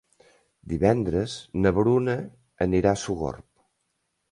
Divendres 0.71 1.35
na 1.67 1.73
Bruna 1.79 2.17
anirà 2.67 2.97
a 2.97 3.03
Sogorb. 3.05 3.49